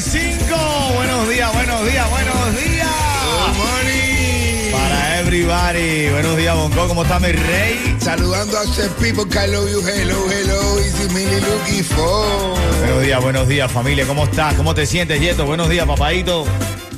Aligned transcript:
95. 0.00 0.94
Buenos 0.94 1.28
días, 1.28 1.52
buenos 1.52 1.84
días, 1.84 2.08
buenos 2.10 2.56
días. 2.56 2.88
Good 3.24 3.56
morning. 3.56 4.70
Para 4.70 5.18
everybody. 5.18 6.10
Buenos 6.10 6.36
días, 6.36 6.54
Bonco. 6.54 6.86
¿Cómo 6.86 7.02
está 7.02 7.18
mi 7.18 7.32
rey? 7.32 7.96
Saludando 7.98 8.58
a 8.58 8.62
the 8.62 8.88
people 9.00 9.24
love 9.24 9.68
you, 9.68 9.80
hello, 9.80 10.28
hello, 10.30 10.76
really 11.12 11.40
looking 11.40 11.82
for. 11.82 12.56
Buenos 12.78 13.02
días, 13.02 13.20
buenos 13.20 13.48
días, 13.48 13.72
familia. 13.72 14.06
¿Cómo 14.06 14.24
estás? 14.24 14.54
¿Cómo 14.54 14.72
te 14.72 14.86
sientes, 14.86 15.20
Yeto? 15.20 15.46
Buenos 15.46 15.68
días, 15.68 15.84
papadito. 15.84 16.46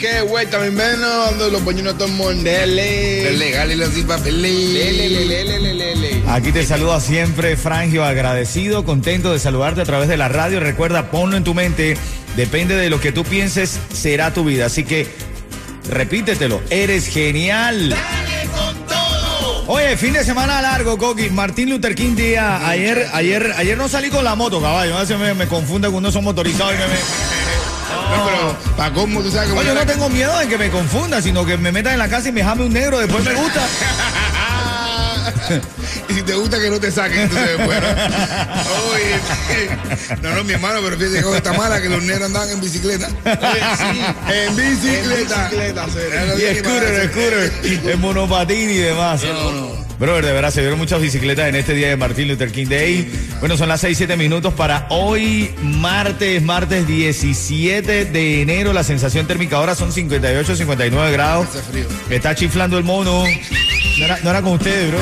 Qué 0.01 0.23
vuelta, 0.23 0.59
mi 0.59 0.69
hermano, 0.69 1.25
ando 1.27 1.51
los 1.51 1.61
puños 1.61 1.99
todo 1.99 2.09
mondele. 2.09 3.33
Legal 3.33 3.71
y 3.71 3.75
los 3.77 3.91
sin 3.91 4.09
Lele, 4.09 5.11
lele, 5.11 5.45
lele, 5.45 5.75
lele. 5.75 6.23
Aquí 6.27 6.53
te 6.53 6.65
saluda 6.65 7.01
siempre 7.01 7.55
Frangio, 7.59 8.03
agradecido, 8.03 8.87
contento 8.87 9.31
de 9.31 9.39
saludarte 9.39 9.83
a 9.83 9.85
través 9.85 10.09
de 10.09 10.17
la 10.17 10.29
radio. 10.29 10.59
Recuerda, 10.59 11.11
ponlo 11.11 11.37
en 11.37 11.45
tu 11.45 11.53
mente. 11.53 11.99
Depende 12.35 12.77
de 12.77 12.89
lo 12.89 12.99
que 12.99 13.13
tú 13.13 13.25
pienses, 13.25 13.79
será 13.93 14.33
tu 14.33 14.43
vida. 14.43 14.67
Así 14.67 14.85
que 14.85 15.07
repítetelo. 15.91 16.63
Eres 16.71 17.07
genial. 17.09 17.95
Oye, 19.67 19.99
fin 19.99 20.15
de 20.15 20.25
semana 20.25 20.63
largo, 20.63 20.97
Coqui. 20.97 21.29
Martín 21.29 21.69
Luther 21.69 21.95
King 21.95 22.17
día. 22.17 22.67
Ayer, 22.67 23.07
ayer, 23.13 23.53
ayer 23.59 23.77
no 23.77 23.87
salí 23.87 24.09
con 24.09 24.25
la 24.25 24.35
moto, 24.35 24.63
caballo. 24.63 24.97
A 24.97 25.01
veces 25.01 25.19
me, 25.19 25.35
me 25.35 25.47
confunde 25.47 25.91
cuando 25.91 26.11
son 26.11 26.25
motorizados 26.25 26.73
y 26.73 26.79
me. 26.79 26.87
me- 26.87 27.60
No, 27.91 28.25
pero, 28.25 28.77
¿para 28.77 28.95
cómo 28.95 29.21
tú 29.23 29.31
sabes 29.31 29.51
que 29.51 29.59
Oye, 29.59 29.69
yo 29.69 29.75
no 29.75 29.87
tengo 29.87 30.09
miedo 30.09 30.37
de 30.39 30.49
que 30.49 30.59
me 30.59 30.71
confunda, 30.71 31.21
sino 31.21 31.45
que 31.45 31.57
me 31.57 31.73
metan 31.73 31.95
en 31.95 31.99
la 31.99 32.09
casa 32.09 32.29
y 32.29 32.33
me 32.33 32.43
jame 32.43 32.65
un 32.65 32.73
negro, 32.73 32.99
después 32.99 33.25
me 33.25 33.35
gusta. 33.35 33.61
y 36.09 36.15
si 36.15 36.23
te 36.23 36.35
gusta 36.35 36.61
que 36.61 36.71
no 36.71 36.81
te 36.81 36.91
saquen, 36.91 37.21
entonces. 37.21 37.59
Oye, 38.93 39.71
no, 40.23 40.35
no, 40.35 40.45
mi 40.45 40.53
hermano, 40.53 40.81
pero 40.83 40.99
fíjate 40.99 41.23
que 41.23 41.37
está 41.37 41.53
mala 41.53 41.81
que 41.81 41.89
los 41.89 42.03
negros 42.03 42.27
andaban 42.27 42.51
en 42.51 42.61
bicicleta. 42.61 43.09
En 44.31 44.57
bicicleta. 44.57 45.49
bicicleta, 45.49 45.87
sí. 45.87 45.99
Y 46.39 46.59
scooter, 46.59 47.11
scooter, 47.11 47.91
en 47.91 48.01
monopatín 48.01 48.71
y 48.71 48.77
demás. 48.77 49.23
Brother, 50.01 50.25
de 50.25 50.33
verdad, 50.33 50.51
se 50.51 50.63
vieron 50.63 50.79
muchas 50.79 50.99
bicicletas 50.99 51.47
en 51.47 51.57
este 51.57 51.75
día 51.75 51.89
de 51.89 51.97
Martin 51.97 52.27
Luther 52.27 52.51
King 52.51 52.69
Day. 52.69 53.13
Bueno, 53.41 53.59
son 53.59 53.69
las 53.69 53.83
6, 53.83 53.99
7 53.99 54.17
minutos 54.17 54.55
para 54.55 54.87
hoy, 54.89 55.55
martes, 55.61 56.43
martes 56.43 56.87
17 56.87 58.07
de 58.07 58.41
enero. 58.41 58.73
La 58.73 58.83
sensación 58.83 59.27
térmica 59.27 59.59
ahora 59.59 59.75
son 59.75 59.93
58, 59.93 60.57
59 60.57 61.13
grados. 61.13 61.49
Hace 61.49 61.63
frío. 61.63 61.87
Está 62.09 62.35
chiflando 62.35 62.79
el 62.79 62.85
mono. 62.85 63.25
No 63.99 64.05
era, 64.07 64.19
no 64.23 64.31
era 64.31 64.41
con 64.41 64.53
ustedes, 64.53 64.89
bro. 64.89 65.01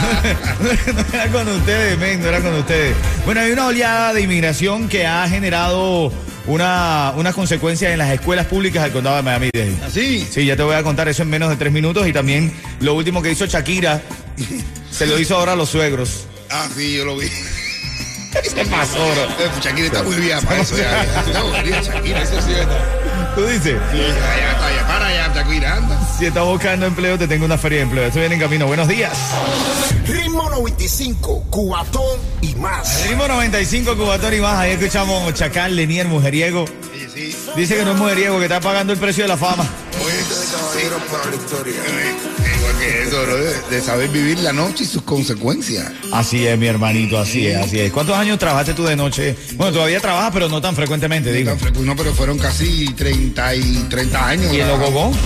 no 0.94 1.04
era 1.12 1.32
con 1.32 1.48
ustedes, 1.48 1.98
men, 1.98 2.20
no 2.20 2.28
era 2.28 2.40
con 2.40 2.54
ustedes. 2.54 2.94
Bueno, 3.24 3.40
hay 3.40 3.52
una 3.52 3.66
oleada 3.66 4.12
de 4.12 4.22
inmigración 4.22 4.88
que 4.88 5.06
ha 5.06 5.28
generado 5.28 6.12
una, 6.46 7.12
unas 7.16 7.34
consecuencias 7.34 7.92
en 7.92 7.98
las 7.98 8.12
escuelas 8.12 8.46
públicas 8.46 8.82
del 8.82 8.92
condado 8.92 9.16
de 9.16 9.22
Miami-Dade. 9.22 9.76
¿Así? 9.84 10.26
Sí, 10.30 10.44
ya 10.44 10.56
te 10.56 10.62
voy 10.62 10.74
a 10.74 10.82
contar 10.82 11.08
eso 11.08 11.22
en 11.22 11.30
menos 11.30 11.50
de 11.50 11.56
tres 11.56 11.72
minutos 11.72 12.06
y 12.06 12.12
también 12.12 12.52
lo 12.80 12.94
último 12.94 13.22
que 13.22 13.30
hizo 13.30 13.46
Shakira 13.46 14.02
se 14.90 15.06
lo 15.06 15.18
hizo 15.18 15.36
ahora 15.36 15.52
a 15.52 15.56
los 15.56 15.68
suegros. 15.68 16.26
Ah, 16.50 16.68
sí, 16.74 16.96
yo 16.96 17.04
lo 17.04 17.16
vi. 17.16 17.26
¿Qué 18.32 18.64
pasó, 18.66 18.96
bro? 18.98 19.24
Eh, 19.24 19.50
Shakira 19.60 19.86
está 19.86 20.02
muy 20.02 20.16
bien 20.16 20.40
para 20.42 20.60
eso. 20.60 20.76
Ya, 20.76 21.04
ya, 21.04 21.32
ya, 21.32 21.42
bobería, 21.42 21.82
Shakira, 21.82 22.22
eso 22.22 22.40
sí 22.42 22.52
está. 22.52 23.34
Tú 23.34 23.44
dices, 23.46 23.76
Ya, 23.92 23.98
ya, 23.98 24.50
está, 24.52 24.74
ya, 24.76 24.86
para 24.86 25.12
ya, 25.14 25.34
Shakira, 25.34 25.74
anda. 25.76 25.98
si 26.18 26.26
estás 26.26 26.44
buscando 26.44 26.86
empleo, 26.86 27.18
te 27.18 27.26
tengo 27.26 27.44
una 27.44 27.58
feria 27.58 27.78
de 27.78 27.84
empleo. 27.84 28.06
Estoy 28.06 28.20
bien 28.22 28.32
en 28.32 28.40
camino. 28.40 28.66
Buenos 28.66 28.86
días. 28.88 29.12
Ritmo 30.06 30.48
95, 30.50 31.44
cuatón 31.50 32.18
y 32.40 32.54
más. 32.54 33.06
Ritmo 33.08 33.26
95, 33.28 33.96
Cubatón 33.96 34.34
y 34.34 34.40
más. 34.40 34.54
Ahí 34.58 34.72
escuchamos 34.72 35.34
Chacal, 35.34 35.74
Lenier, 35.76 36.06
mujeriego. 36.06 36.66
Sí, 36.92 37.06
sí. 37.32 37.36
Dice 37.56 37.76
que 37.76 37.84
no 37.84 37.92
es 37.92 37.96
mujeriego, 37.98 38.38
que 38.38 38.44
está 38.44 38.60
pagando 38.60 38.92
el 38.92 38.98
precio 38.98 39.24
de 39.24 39.28
la 39.28 39.36
fama. 39.36 39.66
Igual 40.86 42.78
que 42.78 43.02
eso, 43.02 43.26
de, 43.26 43.60
de 43.76 43.80
saber 43.82 44.08
vivir 44.08 44.38
la 44.40 44.52
noche 44.52 44.84
y 44.84 44.86
sus 44.86 45.02
consecuencias. 45.02 45.90
Así 46.12 46.46
es, 46.46 46.58
mi 46.58 46.66
hermanito, 46.66 47.18
así 47.18 47.46
es, 47.46 47.56
así 47.58 47.78
es. 47.80 47.92
¿Cuántos 47.92 48.16
años 48.16 48.38
trabajaste 48.38 48.74
tú 48.74 48.84
de 48.84 48.96
noche? 48.96 49.36
Bueno, 49.56 49.72
todavía 49.72 50.00
trabajas, 50.00 50.30
pero 50.32 50.48
no 50.48 50.60
tan 50.60 50.74
frecuentemente, 50.76 51.32
digo. 51.32 51.50
Tan 51.52 51.60
frecu- 51.60 51.80
No, 51.80 51.96
pero 51.96 52.12
fueron 52.14 52.38
casi 52.38 52.86
30 52.94 53.54
y 53.54 53.86
30 53.88 54.26
años. 54.28 54.52
¿Y 54.52 54.58
¿verdad? 54.58 54.78
gogó? 54.78 55.12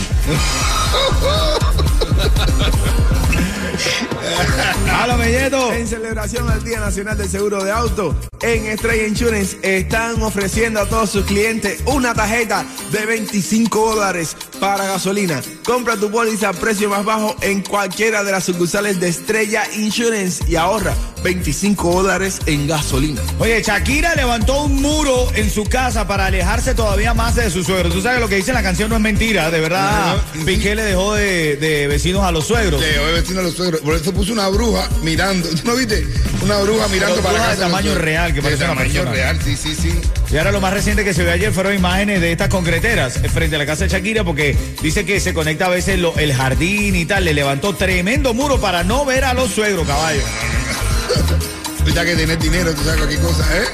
¡Halo, 4.92 5.16
Melleto! 5.16 5.72
En 5.72 5.86
celebración 5.86 6.48
al 6.48 6.62
Día 6.64 6.80
Nacional 6.80 7.16
del 7.16 7.28
Seguro 7.28 7.62
de 7.62 7.70
Auto, 7.70 8.14
en 8.42 8.66
Estrella 8.66 9.06
Insurance 9.06 9.58
están 9.62 10.20
ofreciendo 10.22 10.80
a 10.80 10.86
todos 10.86 11.10
sus 11.10 11.24
clientes 11.24 11.80
una 11.86 12.14
tarjeta 12.14 12.64
de 12.92 13.06
25 13.06 13.94
dólares 13.94 14.36
para 14.60 14.86
gasolina. 14.86 15.40
Compra 15.64 15.96
tu 15.96 16.10
póliza 16.10 16.50
a 16.50 16.52
precio 16.52 16.88
más 16.88 17.04
bajo 17.04 17.34
en 17.40 17.62
cualquiera 17.62 18.22
de 18.22 18.32
las 18.32 18.44
sucursales 18.44 19.00
de 19.00 19.08
Estrella 19.08 19.64
Insurance 19.74 20.44
y 20.46 20.56
ahorra 20.56 20.94
25 21.22 22.02
dólares 22.02 22.40
en 22.46 22.66
gasolina. 22.66 23.22
Oye, 23.38 23.62
Shakira 23.62 24.14
levantó 24.14 24.64
un 24.64 24.80
muro 24.82 25.28
en 25.34 25.50
su 25.50 25.64
casa 25.64 26.06
para 26.06 26.26
alejarse 26.26 26.74
todavía 26.74 27.14
más 27.14 27.34
de 27.34 27.50
su 27.50 27.64
suegro. 27.64 27.90
Tú 27.90 28.02
sabes 28.02 28.18
que 28.18 28.20
lo 28.20 28.28
que 28.28 28.36
dice 28.36 28.50
en 28.50 28.56
la 28.56 28.62
canción 28.62 28.90
no 28.90 28.96
es 28.96 29.00
mentira, 29.02 29.50
de 29.50 29.60
verdad. 29.60 30.16
Piqué 30.44 30.74
le 30.74 30.82
dejó 30.82 31.14
de, 31.14 31.56
de 31.56 31.86
vecinos 31.88 32.22
a 32.24 32.30
los 32.30 32.46
suegros. 32.46 32.82
Que 32.82 32.98
hoy 32.98 33.12
vecino 33.14 33.40
a 33.40 33.42
los 33.42 33.54
suegros. 33.54 33.80
Por 33.80 33.94
eso 33.94 34.12
puso 34.14 34.32
una 34.32 34.48
bruja 34.48 34.88
mirando. 35.02 35.48
¿Tú 35.48 35.60
no 35.64 35.74
viste? 35.76 36.06
Una 36.42 36.58
bruja 36.58 36.88
mirando 36.88 37.16
Pero 37.16 37.22
para 37.26 37.34
bruja 37.38 37.50
casa 37.50 37.56
de 37.64 37.68
los 37.70 37.70
tamaño 37.80 37.94
real, 37.96 38.28
que 38.32 38.36
De 38.36 38.42
parece 38.42 38.64
una 38.64 38.72
tamaño 38.74 38.92
persona. 38.92 39.10
real, 39.12 39.38
sí, 39.44 39.56
sí, 39.56 39.74
sí. 39.74 40.00
Y 40.30 40.36
ahora 40.38 40.52
lo 40.52 40.60
más 40.60 40.72
reciente 40.72 41.04
que 41.04 41.12
se 41.14 41.22
ve 41.24 41.32
ayer 41.32 41.52
fueron 41.52 41.74
imágenes 41.74 42.20
de 42.20 42.32
estas 42.32 42.48
concreteras 42.48 43.16
eh, 43.16 43.28
frente 43.28 43.56
a 43.56 43.58
la 43.58 43.66
casa 43.66 43.84
de 43.84 43.90
Shakira 43.90 44.24
porque 44.24 44.56
dice 44.82 45.04
que 45.04 45.20
se 45.20 45.34
conecta 45.34 45.66
a 45.66 45.70
veces 45.70 45.98
lo- 45.98 46.16
el 46.18 46.32
jardín 46.34 46.96
y 46.96 47.04
tal. 47.04 47.24
Le 47.24 47.34
levantó 47.34 47.74
tremendo 47.74 48.32
muro 48.34 48.60
para 48.60 48.82
no 48.84 49.04
ver 49.04 49.24
a 49.24 49.34
los 49.34 49.50
suegros, 49.50 49.86
caballo. 49.86 50.22
Ahorita 51.80 52.04
que 52.04 52.16
tienes 52.16 52.38
dinero, 52.40 52.72
tú 52.74 52.82
sabes 52.82 52.96
cualquier 52.98 53.20
cosa, 53.20 53.44
¿eh? 53.56 53.64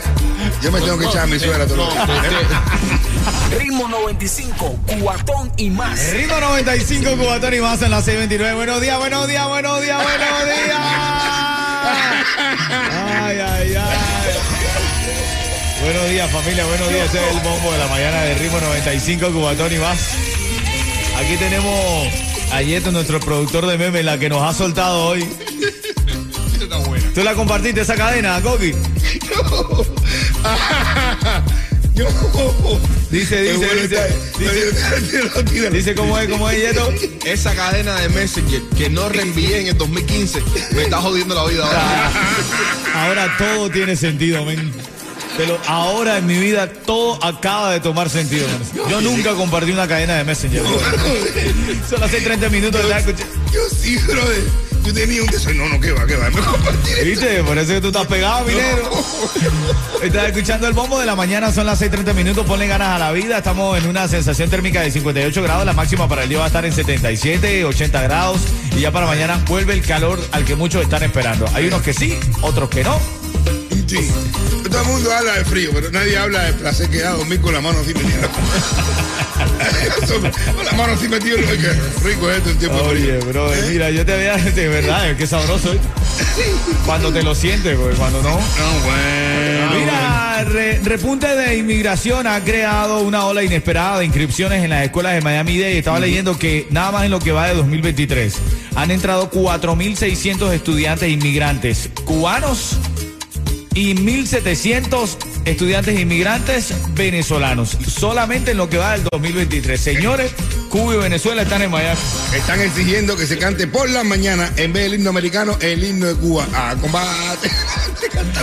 Yo 0.63 0.73
me 0.73 0.81
tengo 0.81 0.99
que 0.99 1.07
echar 1.07 1.23
a 1.23 1.27
mi 1.27 1.39
suegra 1.39 1.67
todo 1.67 1.77
lo 1.77 1.89
Ritmo 3.59 3.89
95, 3.89 4.79
cuatón 5.01 5.53
y 5.57 5.71
más. 5.71 6.13
Ritmo 6.13 6.39
95, 6.39 7.17
Cubatón 7.17 7.55
y 7.55 7.61
más 7.61 7.83
en 7.83 7.91
la 7.91 8.01
629. 8.01 8.55
Buenos 8.55 8.81
días, 8.81 8.99
buenos 8.99 9.27
días, 9.27 9.49
buenos 9.49 9.81
días, 9.81 10.03
buenos 10.03 10.45
días. 10.45 10.79
Ay, 13.23 13.39
ay, 13.39 13.75
ay. 13.75 13.99
Buenos 15.83 16.09
días, 16.11 16.31
familia, 16.31 16.65
buenos 16.67 16.89
días. 16.91 17.07
Este 17.07 17.19
es 17.19 17.37
el 17.37 17.41
bombo 17.41 17.73
de 17.73 17.79
la 17.79 17.87
mañana 17.89 18.21
de 18.23 18.35
Ritmo 18.35 18.61
95, 18.61 19.33
Cubatón 19.33 19.73
y 19.73 19.79
más. 19.79 19.99
Aquí 21.19 21.37
tenemos 21.37 22.09
a 22.53 22.63
Yeto, 22.63 22.93
nuestro 22.93 23.19
productor 23.21 23.67
de 23.67 23.79
memes, 23.79 24.05
la 24.05 24.19
que 24.19 24.29
nos 24.29 24.43
ha 24.43 24.53
soltado 24.55 25.07
hoy. 25.07 25.29
¿Tú 27.15 27.23
la 27.23 27.35
compartiste 27.35 27.81
esa 27.81 27.97
cadena, 27.97 28.41
Coqui? 28.41 28.73
Yo. 31.95 32.07
Dice, 33.11 33.43
dice, 33.43 33.57
bueno 33.57 33.73
dice, 33.83 33.97
está. 34.39 35.43
dice, 35.43 35.71
dice 35.71 35.95
cómo 35.95 36.19
es, 36.19 36.29
cómo 36.31 36.49
es, 36.49 36.59
Yeto. 36.59 36.93
Esa 37.25 37.55
cadena 37.55 37.99
de 38.01 38.09
Messenger 38.11 38.63
que 38.79 38.89
no 38.89 39.09
reenvié 39.09 39.61
en 39.63 39.67
el 39.69 39.77
2015 39.79 40.41
me 40.73 40.83
está 40.85 40.99
jodiendo 40.99 41.35
la 41.35 41.45
vida 41.47 41.65
ahora. 41.67 42.11
Ahora 42.95 43.35
todo 43.39 43.71
tiene 43.71 43.97
sentido, 43.97 44.45
men. 44.45 44.73
Te 45.37 45.47
lo- 45.47 45.59
ahora 45.67 46.19
en 46.19 46.27
mi 46.27 46.39
vida 46.39 46.69
todo 46.73 47.23
acaba 47.25 47.73
de 47.73 47.81
tomar 47.81 48.11
sentido. 48.11 48.47
Yo 48.91 49.01
nunca 49.01 49.33
compartí 49.35 49.71
una 49.71 49.87
cadena 49.87 50.17
de 50.17 50.25
Messenger. 50.25 50.63
Solo 51.89 52.05
hace 52.05 52.21
30 52.21 52.49
minutos 52.49 52.81
estaba 52.81 52.99
escuchando. 53.01 53.35
Yo 53.53 53.61
sí, 53.71 53.97
brother. 53.99 54.70
Yo 54.91 54.95
tenía 54.95 55.23
un 55.23 55.29
deseo. 55.29 55.55
No, 55.55 55.69
no, 55.69 55.79
que 55.79 55.93
va, 55.93 56.05
que 56.05 56.17
va. 56.17 56.31
Me 56.31 56.41
compartir. 56.41 56.97
¿Viste? 57.05 57.45
Por 57.45 57.57
eso 57.57 57.75
que 57.75 57.81
tú 57.81 57.87
estás 57.89 58.09
pegado, 58.09 58.45
minero. 58.45 58.91
Estás 60.03 60.27
escuchando 60.27 60.67
el 60.67 60.73
bombo 60.73 60.99
de 60.99 61.07
la 61.07 61.15
mañana, 61.15 61.53
son 61.53 61.67
las 61.67 61.81
6:30 61.81 62.13
minutos. 62.13 62.45
Ponle 62.45 62.67
ganas 62.67 62.89
a 62.89 62.99
la 62.99 63.13
vida. 63.13 63.39
Estamos 63.39 63.79
en 63.79 63.87
una 63.89 64.09
sensación 64.09 64.51
térmica 64.51 64.81
de 64.81 64.91
58 64.91 65.43
grados. 65.45 65.65
La 65.65 65.75
máxima 65.75 66.09
para 66.09 66.25
el 66.25 66.29
día 66.29 66.39
va 66.39 66.45
a 66.45 66.47
estar 66.49 66.65
en 66.65 66.73
77, 66.73 67.65
80 67.65 68.03
grados. 68.03 68.41
Y 68.77 68.81
ya 68.81 68.91
para 68.91 69.07
mañana 69.07 69.41
vuelve 69.47 69.75
el 69.75 69.83
calor 69.83 70.19
al 70.33 70.45
que 70.45 70.57
muchos 70.57 70.83
están 70.83 71.05
esperando. 71.05 71.47
Hay 71.55 71.69
unos 71.69 71.83
que 71.83 71.95
sí, 71.95 72.19
otros 72.43 72.69
que 72.69 72.83
no. 72.83 72.99
Sí. 73.87 74.11
Todo 74.69 74.83
el 74.83 74.89
mundo 74.89 75.13
habla 75.13 75.35
de 75.35 75.45
frío, 75.45 75.71
pero 75.73 75.89
nadie 75.93 76.19
habla 76.19 76.43
del 76.45 76.55
placer 76.55 76.91
que 76.91 76.99
da 76.99 77.11
dormir 77.11 77.41
con 77.41 77.55
la 77.55 77.61
mano 77.61 77.79
así 77.79 77.95
metida. 77.95 78.29
con 80.15 80.65
la 80.65 80.73
mano 80.73 80.93
así 80.95 81.09
metida. 81.09 81.37
Ay, 81.51 81.59
qué 81.59 82.09
rico 82.09 82.31
es 82.31 82.39
esto 82.39 82.51
en 82.51 82.59
tiempo 82.59 82.77
de 82.79 82.83
Oye, 82.89 83.19
bro, 83.19 83.51
mira, 83.71 83.91
yo 83.91 84.05
te 84.05 84.17
veía 84.17 84.37
de 84.37 84.69
verdad, 84.69 85.17
qué 85.17 85.27
sabroso. 85.27 85.75
Cuando 86.85 87.13
te 87.13 87.23
lo 87.23 87.35
sientes, 87.35 87.79
güey, 87.79 87.95
cuando 87.97 88.23
no. 88.23 88.31
No, 88.31 88.39
bueno. 88.85 89.81
Mira, 89.81 90.45
re- 90.45 90.81
repunte 90.81 91.27
de 91.37 91.57
inmigración 91.57 92.27
ha 92.27 92.43
creado 92.43 93.01
una 93.01 93.25
ola 93.27 93.43
inesperada 93.43 93.99
de 94.01 94.07
inscripciones 94.07 94.63
en 94.65 94.71
las 94.71 94.85
escuelas 94.85 95.15
de 95.15 95.21
Miami-Dade. 95.21 95.79
Estaba 95.79 96.01
leyendo 96.01 96.39
que 96.39 96.67
nada 96.71 96.93
más 96.93 97.05
en 97.05 97.11
lo 97.11 97.21
que 97.21 97.33
va 97.33 97.49
de 97.49 97.55
2023 97.55 98.35
han 98.77 98.91
entrado 98.91 99.31
4.600 99.31 100.53
estudiantes 100.53 101.09
inmigrantes 101.11 101.91
cubanos 102.05 102.77
y 103.75 103.95
1.700 103.95 105.17
estudiantes 105.45 105.99
inmigrantes 105.99 106.75
venezolanos. 106.95 107.77
Solamente 107.87 108.53
en 108.53 108.57
lo 108.57 108.69
que 108.69 108.79
va 108.79 108.93
del 108.93 109.05
2023. 109.11 109.81
Señores, 109.81 110.33
Cuba 110.71 110.95
y 110.95 110.99
Venezuela 110.99 111.43
están 111.43 111.63
en 111.63 111.71
Miami. 111.71 111.99
Están 112.33 112.61
exigiendo 112.61 113.17
que 113.17 113.27
se 113.27 113.37
cante 113.39 113.67
por 113.67 113.91
la 113.91 114.05
mañana, 114.05 114.51
en 114.57 114.73
vez 114.73 114.85
del 114.85 114.95
himno 114.95 115.11
americano, 115.11 115.59
el 115.61 115.83
himno 115.83 116.07
de 116.07 116.15
Cuba. 116.15 116.47
A 116.55 116.77
combate. 116.77 117.51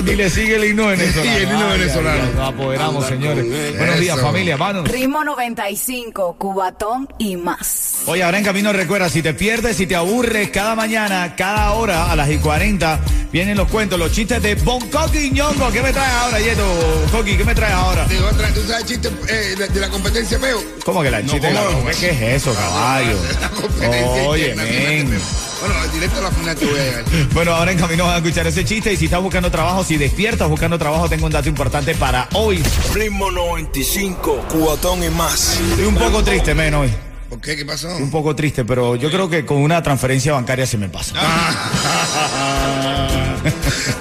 Y 0.06 0.16
le 0.16 0.30
sigue 0.30 0.58
el 0.58 0.66
himno 0.66 0.88
venezolano. 0.88 1.24
Sí, 1.24 1.38
el 1.38 1.44
himno 1.44 1.70
Ay, 1.72 1.80
venezolano. 1.80 2.32
Nos 2.36 2.54
apoderamos, 2.54 3.06
Anda 3.06 3.08
señores. 3.08 3.78
Buenos 3.78 4.00
días, 4.00 4.20
familia. 4.20 4.58
Vámonos. 4.58 4.92
Ritmo 4.92 5.24
95, 5.24 6.36
Cubatón 6.38 7.08
y 7.18 7.38
más. 7.38 8.00
Oye, 8.08 8.24
ahora 8.24 8.38
en 8.38 8.44
camino 8.44 8.74
recuerda, 8.74 9.10
si 9.10 9.22
te 9.22 9.34
pierdes, 9.34 9.78
si 9.78 9.88
te 9.88 9.96
aburres, 9.96 10.50
cada 10.50 10.76
mañana, 10.76 11.34
cada 11.36 11.72
hora, 11.72 12.12
a 12.12 12.16
las 12.16 12.30
y 12.30 12.38
40, 12.38 13.00
vienen 13.32 13.58
los 13.58 13.70
cuentos, 13.70 13.98
los 13.98 14.12
chistes 14.12 14.42
de 14.44 14.56
Bon 14.56 14.80
Coqui 14.90 15.18
y 15.18 15.32
Ñongo. 15.32 15.72
¿Qué 15.72 15.82
me 15.82 15.92
traes 15.94 16.14
ahora, 16.14 16.40
Yeto? 16.40 17.08
Coqui, 17.12 17.38
¿qué 17.38 17.44
me 17.46 17.56
traes 17.56 17.74
ahora? 17.74 18.06
¿Tú 18.54 18.62
sabes 18.68 18.86
chiste 18.86 19.10
eh, 19.30 19.56
de, 19.58 19.68
de 19.68 19.80
la 19.80 19.90
competencia 19.90 20.40
peo? 20.40 20.62
¿Cómo 20.86 21.02
que 21.02 21.12
la 21.12 21.22
No, 21.22 21.32
chiste 21.32 21.48
de 21.48 21.54
la 21.54 21.64
¿cómo? 21.64 21.86
¿Qué, 21.86 21.92
qué 22.00 22.17
es 22.18 22.42
eso, 22.44 22.54
caballo? 22.54 23.18
La 23.42 23.50
competencia 23.50 24.24
Oye, 24.28 24.56
men. 24.56 25.20
Bueno, 25.60 25.76
directo 25.92 26.20
a 26.20 26.22
la 26.24 26.32
final 26.32 26.56
te 26.56 26.66
voy 26.66 26.80
a 26.80 26.84
llegar. 26.84 27.04
Bueno, 27.34 27.56
ahora 27.56 27.72
en 27.72 27.80
camino 27.80 28.06
vas 28.06 28.14
a 28.14 28.18
escuchar 28.18 28.46
ese 28.48 28.64
chiste 28.64 28.94
y 28.94 28.98
si 28.98 29.06
estás 29.06 29.22
buscando 29.22 29.50
trabajo, 29.50 29.84
si 29.84 29.98
despiertas 29.98 30.48
buscando 30.50 30.78
trabajo, 30.78 31.10
tengo 31.10 31.26
un 31.26 31.32
dato 31.32 31.50
importante 31.50 31.96
para 31.96 32.28
hoy. 32.34 32.64
Ritmo 32.94 33.32
95, 33.32 34.46
cuatón 34.50 35.04
y 35.04 35.10
más. 35.10 35.60
Estoy 35.72 35.86
un 35.86 35.96
poco 35.96 36.24
triste, 36.24 36.54
men, 36.54 36.74
hoy. 36.76 36.94
¿Por 37.30 37.42
qué? 37.42 37.58
¿Qué 37.58 37.66
pasó? 37.66 37.90
Un 37.98 38.10
poco 38.12 38.36
triste, 38.36 38.64
pero 38.66 38.96
yo 38.96 39.10
creo 39.12 39.30
que 39.30 39.46
con 39.46 39.58
una 39.58 39.82
transferencia 39.84 40.34
bancaria 40.34 40.66
se 40.66 40.78
me 40.78 40.88
pasa. 40.90 41.14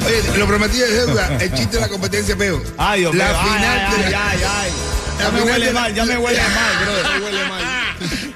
Oye, 0.06 0.38
lo 0.38 0.46
prometí 0.46 0.78
de 0.78 0.90
deuda. 0.90 1.36
El 1.40 1.52
chiste 1.52 1.76
de 1.76 1.80
la 1.80 1.88
competencia 1.88 2.36
peo. 2.36 2.62
Ay, 2.78 3.00
Dios 3.00 3.14
mío. 3.14 3.24
La 3.24 3.34
final 3.38 3.88
ay, 3.88 4.14
ay, 4.14 4.40
ay, 4.44 4.70
Ya 5.18 5.30
me 5.30 5.42
huele 5.42 5.72
mal, 5.72 5.94
ya 5.94 6.04
me 6.04 6.16
huele 6.18 6.40
mal, 6.40 6.84
bro. 6.84 7.24
huele 7.24 7.48
mal 7.48 7.65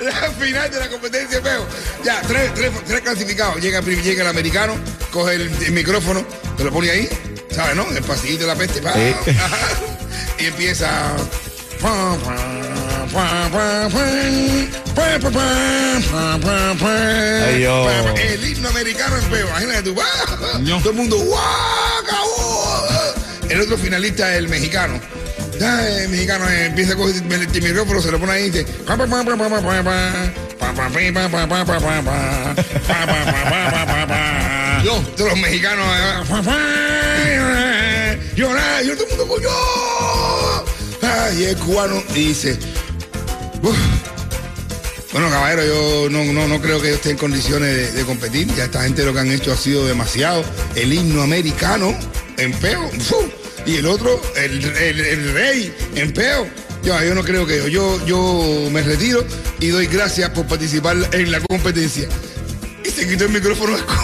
la 0.00 0.30
final 0.32 0.70
de 0.70 0.78
la 0.78 0.88
competencia 0.88 1.40
feo. 1.40 1.66
Ya, 2.04 2.20
tres, 2.22 2.54
tres, 2.54 2.70
tres 2.86 3.00
clasificados. 3.00 3.60
Llega, 3.60 3.80
el 3.80 4.26
americano, 4.26 4.76
coge 5.10 5.34
el, 5.34 5.72
micrófono, 5.72 6.24
te 6.56 6.64
lo 6.64 6.72
pone 6.72 6.90
ahí, 6.90 7.08
¿sabes, 7.50 7.76
no? 7.76 7.90
El 7.90 8.02
pastillito 8.02 8.42
de 8.42 8.46
la 8.48 8.56
peste. 8.56 8.80
Y 10.38 10.46
empieza. 10.46 11.16
El 18.16 18.44
himno 18.44 18.68
americano 18.68 19.16
en 19.16 19.24
peo. 19.24 19.48
Imagínate 19.48 19.82
tú. 19.82 19.94
Todo 20.80 20.90
el 20.90 20.96
mundo. 20.96 21.18
¡Guau, 21.18 21.40
el 23.48 23.60
otro 23.60 23.76
finalista 23.76 24.32
es 24.32 24.38
el 24.38 24.48
mexicano 24.48 25.00
ya 25.60 25.86
el 25.86 26.08
mexicano 26.08 26.48
empieza 26.48 26.94
a 26.94 26.96
coger 26.96 27.16
el 27.16 27.62
micrófono, 27.62 28.00
se 28.00 28.10
lo 28.10 28.18
pone 28.18 28.32
ahí 28.32 28.44
y 28.44 28.50
dice. 28.50 28.66
Yo, 34.82 35.04
de 35.18 35.24
los 35.26 35.38
mexicanos. 35.38 35.86
Llorar, 38.34 38.84
yo 38.84 38.94
todo 38.94 39.04
el 39.04 39.10
mundo 39.10 39.28
coño. 39.28 39.48
Y 41.38 41.44
el 41.44 41.56
cubano 41.58 42.02
dice. 42.14 42.58
Bueno, 45.12 45.28
caballero, 45.28 45.66
yo 45.66 46.08
no, 46.08 46.24
no, 46.32 46.48
no, 46.48 46.62
creo 46.62 46.80
que 46.80 46.88
yo 46.88 46.94
esté 46.94 47.10
en 47.10 47.18
condiciones 47.18 47.76
de, 47.76 47.92
de, 47.92 48.04
competir. 48.04 48.48
Ya 48.54 48.64
esta 48.64 48.82
gente 48.82 49.04
lo 49.04 49.12
que 49.12 49.20
han 49.20 49.30
hecho 49.30 49.52
ha 49.52 49.56
sido 49.58 49.86
demasiado. 49.86 50.42
El 50.74 50.94
himno 50.94 51.20
americano 51.20 51.94
en 52.38 52.54
feo. 52.54 52.90
Y 53.70 53.76
el 53.76 53.86
otro, 53.86 54.20
el, 54.36 54.64
el- 54.64 55.00
el 55.00 55.32
rey 55.32 55.72
en 55.94 56.12
peo. 56.12 56.48
Yo, 56.82 57.00
yo 57.04 57.14
no 57.14 57.22
creo 57.22 57.46
que 57.46 57.58
yo, 57.58 57.68
yo, 57.68 58.04
yo 58.06 58.68
me 58.70 58.82
retiro 58.82 59.24
y 59.60 59.68
doy 59.68 59.86
gracias 59.86 60.30
por 60.30 60.46
participar 60.46 60.96
en 61.12 61.30
la 61.30 61.40
competencia. 61.40 62.08
Y 62.84 62.90
se 62.90 63.06
quitó 63.06 63.24
el 63.26 63.30
micrófono 63.30 63.76
coro. 63.86 63.94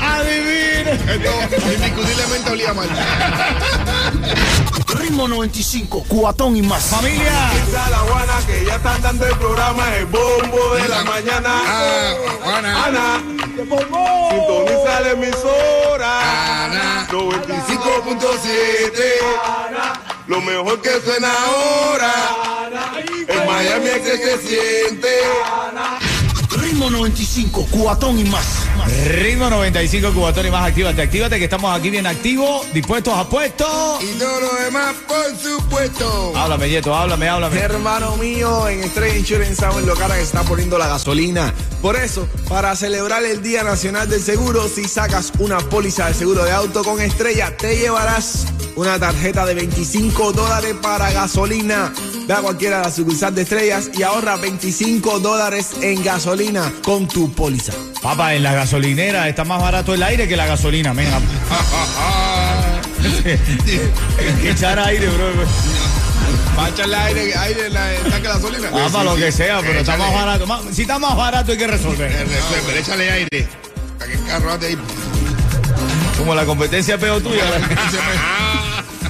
¡Adivina! 0.00 0.90
Esto 0.92 1.72
indiscutiblemente 1.72 2.50
olía 2.50 2.74
mal. 2.74 2.88
Ritmo 4.98 5.28
95, 5.28 6.04
cuatón 6.08 6.56
y 6.56 6.62
más. 6.62 6.84
¡Familia! 6.84 7.50
El 9.10 9.36
programa 9.38 9.96
El 9.96 10.06
Bombo 10.06 10.74
de 10.76 10.86
la 10.88 11.02
Mañana. 11.02 11.50
Ah, 11.66 12.14
Juana. 12.44 12.84
Ana, 12.84 13.20
sintoniza 13.56 15.00
la 15.00 15.10
emisora. 15.10 16.64
Ana. 16.66 17.08
95.7. 17.10 19.02
Lo 20.28 20.40
mejor 20.40 20.80
que 20.80 21.00
suena 21.00 21.28
ahora. 21.44 22.12
En 23.26 23.46
Miami 23.46 23.88
es 23.88 23.98
que 23.98 24.16
se 24.16 24.38
siente. 24.38 25.08
Ritmo 25.08 26.09
95, 26.90 27.68
cuatón 27.70 28.18
y 28.18 28.24
más. 28.24 28.66
Ritmo 29.06 29.48
95 29.48 30.12
Cubatón 30.12 30.46
y 30.46 30.50
más, 30.50 30.68
actívate, 30.68 31.02
actívate 31.02 31.38
que 31.38 31.44
estamos 31.44 31.76
aquí 31.76 31.90
bien 31.90 32.06
activos, 32.06 32.66
dispuestos 32.72 33.14
a 33.14 33.28
puestos. 33.28 34.02
Y 34.02 34.18
todo 34.18 34.40
lo 34.40 34.54
demás, 34.64 34.94
por 35.06 35.36
supuesto. 35.38 36.32
Háblame, 36.36 36.68
Yeto, 36.68 36.94
háblame, 36.94 37.28
háblame. 37.28 37.58
Hermano 37.58 38.16
mío, 38.16 38.68
en 38.68 38.82
Estrella 38.82 39.16
Insurance 39.16 39.56
saben 39.56 39.86
lo 39.86 39.94
cara 39.94 40.16
que 40.16 40.22
está 40.22 40.42
poniendo 40.42 40.78
la 40.78 40.88
gasolina. 40.88 41.54
Por 41.80 41.96
eso, 41.96 42.26
para 42.48 42.74
celebrar 42.76 43.24
el 43.24 43.42
Día 43.42 43.62
Nacional 43.62 44.08
del 44.08 44.20
Seguro, 44.20 44.68
si 44.68 44.84
sacas 44.84 45.32
una 45.38 45.58
póliza 45.58 46.08
de 46.08 46.14
seguro 46.14 46.44
de 46.44 46.52
auto 46.52 46.82
con 46.82 47.00
Estrella, 47.00 47.56
te 47.56 47.76
llevarás 47.76 48.46
una 48.76 48.98
tarjeta 48.98 49.44
de 49.46 49.54
25 49.54 50.32
dólares 50.32 50.74
para 50.82 51.10
gasolina. 51.12 51.92
Ve 52.30 52.36
a 52.36 52.42
cualquiera 52.42 52.76
de 52.76 52.82
las 52.84 52.94
sucursales 52.94 53.34
de 53.34 53.42
Estrellas 53.42 53.90
y 53.92 54.04
ahorra 54.04 54.36
25 54.36 55.18
dólares 55.18 55.70
en 55.82 56.00
gasolina 56.04 56.72
con 56.84 57.08
tu 57.08 57.32
póliza. 57.32 57.72
Papá, 58.00 58.34
en 58.34 58.44
la 58.44 58.54
gasolinera 58.54 59.28
está 59.28 59.42
más 59.44 59.60
barato 59.60 59.94
el 59.94 60.02
aire 60.04 60.28
que 60.28 60.36
la 60.36 60.46
gasolina, 60.46 60.92
venga. 60.92 61.18
que 64.42 64.50
echar 64.50 64.78
aire, 64.78 65.08
bro. 65.08 65.26
Va 66.56 66.66
a 66.66 66.68
echarle 66.68 66.94
aire, 66.94 67.34
aire 67.36 67.66
en 67.66 67.74
la- 67.74 67.94
en 67.96 68.04
el 68.06 68.12
tanque 68.12 68.28
de 68.28 68.34
gasolina. 68.34 68.68
Ah, 68.74 68.88
para 68.92 69.04
lo 69.06 69.16
que 69.16 69.32
sea, 69.32 69.58
pero 69.62 69.80
está 69.80 69.96
Échale. 69.96 70.04
más 70.04 70.14
barato. 70.46 70.72
Si 70.72 70.82
está 70.82 71.00
más 71.00 71.16
barato 71.16 71.50
hay 71.50 71.58
que 71.58 71.66
resolver. 71.66 72.12
Resuelve, 72.12 72.78
échale 72.78 73.10
aire. 73.10 73.48
Para 73.98 74.08
que 74.12 74.16
el 74.16 74.24
carro 74.26 74.52
ande 74.52 74.66
ahí. 74.68 74.78
Como 76.16 76.32
la 76.36 76.44
competencia 76.44 76.96
peor 76.96 77.20
tuya. 77.20 77.42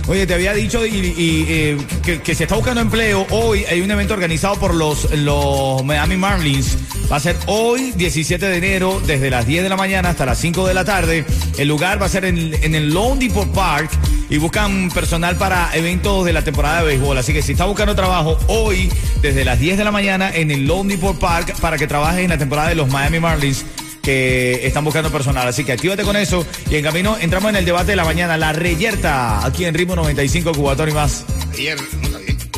Oye, 0.08 0.26
te 0.26 0.34
había 0.34 0.52
dicho 0.52 0.84
y, 0.84 0.90
y, 0.90 1.46
eh, 1.48 1.78
que, 2.02 2.20
que 2.20 2.34
se 2.34 2.44
está 2.44 2.56
buscando 2.56 2.80
empleo. 2.80 3.26
Hoy 3.30 3.64
hay 3.64 3.80
un 3.80 3.90
evento 3.90 4.14
organizado 4.14 4.56
por 4.56 4.74
los, 4.74 5.10
los 5.12 5.84
Miami 5.84 6.16
Marlins. 6.16 6.76
Va 7.10 7.16
a 7.16 7.20
ser 7.20 7.36
hoy, 7.46 7.92
17 7.96 8.44
de 8.44 8.56
enero, 8.56 9.00
desde 9.04 9.30
las 9.30 9.46
10 9.46 9.64
de 9.64 9.68
la 9.68 9.76
mañana 9.76 10.10
hasta 10.10 10.24
las 10.24 10.38
5 10.38 10.66
de 10.66 10.74
la 10.74 10.84
tarde. 10.84 11.24
El 11.58 11.68
lugar 11.68 12.00
va 12.00 12.06
a 12.06 12.08
ser 12.08 12.24
en, 12.24 12.54
el 12.74 12.94
Lone 12.94 13.26
Depot 13.26 13.52
Park 13.52 13.90
y 14.28 14.38
buscan 14.38 14.90
personal 14.90 15.36
para 15.36 15.70
eventos 15.74 16.24
de 16.24 16.32
la 16.32 16.42
temporada 16.42 16.80
de 16.80 16.86
béisbol. 16.86 17.18
Así 17.18 17.32
que 17.32 17.42
si 17.42 17.52
está 17.52 17.64
buscando 17.64 17.96
trabajo 17.96 18.38
hoy, 18.46 18.90
desde 19.22 19.44
las 19.44 19.58
10 19.58 19.78
de 19.78 19.84
la 19.84 19.90
mañana 19.90 20.30
en 20.32 20.50
el 20.50 20.66
Lone 20.66 20.94
Depot 20.94 21.18
Park, 21.18 21.56
para 21.60 21.78
que 21.78 21.86
trabajes 21.86 22.22
en 22.22 22.30
la 22.30 22.38
temporada 22.38 22.68
de 22.68 22.76
los 22.76 22.88
Miami 22.88 23.18
Marlins 23.18 23.64
que 24.02 24.66
están 24.66 24.84
buscando 24.84 25.10
personal. 25.10 25.46
Así 25.46 25.64
que 25.64 25.72
actívate 25.72 26.02
con 26.02 26.16
eso 26.16 26.46
y 26.70 26.76
en 26.76 26.84
camino 26.84 27.16
entramos 27.20 27.50
en 27.50 27.56
el 27.56 27.64
debate 27.64 27.92
de 27.92 27.96
la 27.96 28.04
mañana, 28.04 28.36
la 28.36 28.52
reyerta, 28.52 29.44
aquí 29.44 29.64
en 29.64 29.74
Ritmo 29.74 29.96
95 29.96 30.52
Cubatón 30.52 30.90
y 30.90 30.92
más. 30.92 31.24
Ayer. 31.52 31.78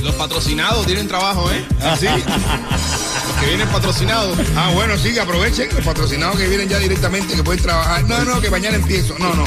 Los 0.02 0.14
patrocinados 0.16 0.84
tienen 0.86 1.06
trabajo, 1.06 1.48
¿eh? 1.52 1.64
Así. 1.80 2.06
Los 2.06 2.16
que 3.40 3.46
vienen 3.46 3.68
patrocinados. 3.68 4.36
Ah, 4.56 4.72
bueno, 4.74 4.98
sí, 4.98 5.12
que 5.12 5.20
aprovechen 5.20 5.68
los 5.72 5.84
patrocinados 5.84 6.36
que 6.36 6.48
vienen 6.48 6.68
ya 6.68 6.78
directamente, 6.78 7.36
que 7.36 7.42
pueden 7.44 7.62
trabajar. 7.62 8.02
No, 8.08 8.24
no, 8.24 8.40
que 8.40 8.50
mañana 8.50 8.76
empiezo. 8.76 9.16
No, 9.20 9.32
no. 9.34 9.44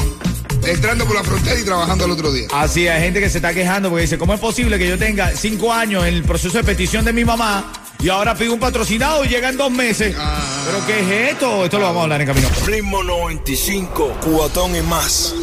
Entrando 0.66 1.04
por 1.04 1.14
la 1.14 1.22
frontera 1.22 1.60
y 1.60 1.64
trabajando 1.64 2.06
al 2.06 2.10
otro 2.10 2.32
día. 2.32 2.48
Así 2.52 2.88
hay 2.88 3.02
gente 3.02 3.20
que 3.20 3.28
se 3.28 3.38
está 3.38 3.52
quejando 3.52 3.90
porque 3.90 4.02
dice, 4.02 4.18
¿cómo 4.18 4.32
es 4.32 4.40
posible 4.40 4.78
que 4.78 4.88
yo 4.88 4.98
tenga 4.98 5.36
cinco 5.36 5.72
años 5.72 6.06
en 6.06 6.14
el 6.14 6.22
proceso 6.22 6.56
de 6.56 6.64
petición 6.64 7.04
de 7.04 7.12
mi 7.12 7.24
mamá 7.24 7.70
y 8.00 8.08
ahora 8.08 8.34
pide 8.34 8.50
un 8.50 8.60
patrocinado 8.60 9.24
y 9.24 9.28
llega 9.28 9.48
en 9.48 9.56
dos 9.56 9.70
meses. 9.70 10.14
Ah. 10.18 10.64
¿Pero 10.66 10.86
qué 10.86 11.00
es 11.00 11.32
esto? 11.32 11.64
Esto 11.64 11.78
lo 11.78 11.84
vamos 11.84 12.00
a 12.00 12.02
hablar 12.04 12.20
en 12.20 12.26
camino. 12.26 12.48
Ritmo 12.66 13.02
95, 13.02 14.18
cuatón 14.22 14.76
y 14.76 14.82
más. 14.82 15.34